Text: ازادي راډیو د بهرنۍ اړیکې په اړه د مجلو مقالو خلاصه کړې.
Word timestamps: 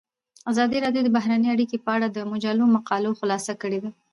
ازادي 0.51 0.77
راډیو 0.85 1.01
د 1.05 1.09
بهرنۍ 1.17 1.49
اړیکې 1.51 1.77
په 1.85 1.89
اړه 1.95 2.07
د 2.09 2.17
مجلو 2.31 2.65
مقالو 2.75 3.17
خلاصه 3.19 3.53
کړې. 3.61 3.79